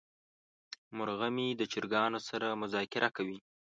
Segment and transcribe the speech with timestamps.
[0.97, 3.37] مرغه مې د چرګانو سره مذاکره کوي.